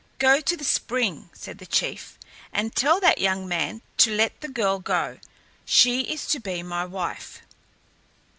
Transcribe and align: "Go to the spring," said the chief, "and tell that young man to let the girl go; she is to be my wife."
"Go 0.17 0.39
to 0.41 0.57
the 0.57 0.63
spring," 0.63 1.29
said 1.31 1.59
the 1.59 1.67
chief, 1.67 2.17
"and 2.51 2.73
tell 2.75 2.99
that 3.01 3.19
young 3.19 3.47
man 3.47 3.83
to 3.97 4.09
let 4.11 4.41
the 4.41 4.47
girl 4.47 4.79
go; 4.79 5.19
she 5.63 6.01
is 6.11 6.25
to 6.29 6.39
be 6.39 6.63
my 6.63 6.85
wife." 6.85 7.43